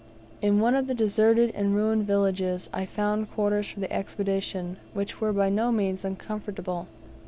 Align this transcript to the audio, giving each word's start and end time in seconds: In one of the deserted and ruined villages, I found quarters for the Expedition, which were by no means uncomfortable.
In 0.41 0.59
one 0.59 0.73
of 0.75 0.87
the 0.87 0.95
deserted 0.95 1.51
and 1.53 1.75
ruined 1.75 2.07
villages, 2.07 2.71
I 2.73 2.87
found 2.87 3.29
quarters 3.29 3.69
for 3.69 3.81
the 3.81 3.93
Expedition, 3.93 4.77
which 4.95 5.21
were 5.21 5.31
by 5.31 5.49
no 5.51 5.71
means 5.71 6.03
uncomfortable. 6.03 6.87